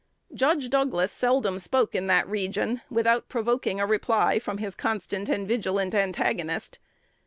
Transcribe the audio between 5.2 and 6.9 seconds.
and vigilant antagonist.